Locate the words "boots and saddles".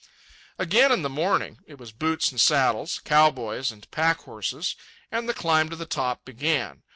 1.91-3.01